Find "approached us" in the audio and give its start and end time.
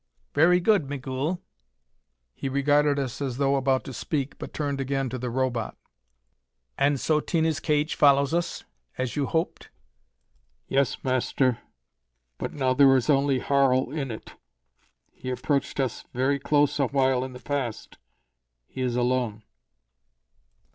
15.29-16.03